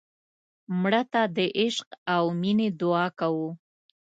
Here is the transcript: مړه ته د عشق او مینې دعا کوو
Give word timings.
مړه 0.81 1.01
ته 1.11 1.21
د 1.35 1.37
عشق 1.59 1.89
او 2.15 2.23
مینې 2.41 2.67
دعا 2.79 3.05
کوو 3.19 3.49